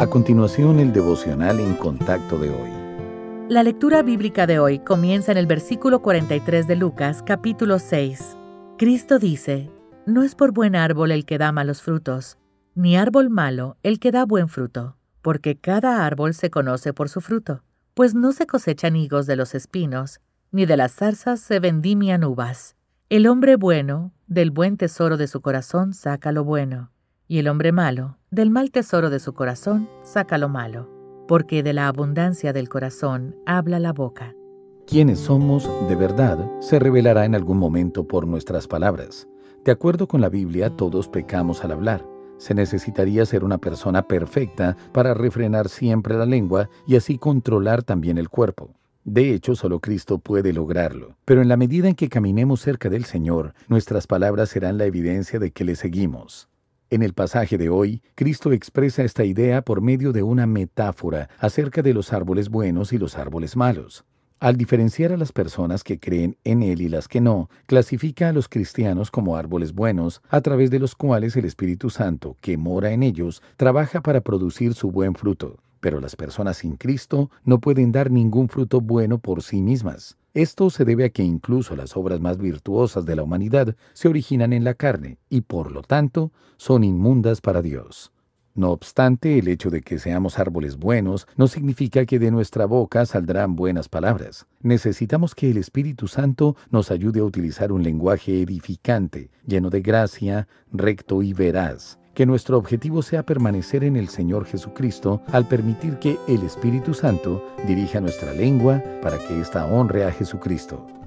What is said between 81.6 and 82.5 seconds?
las obras más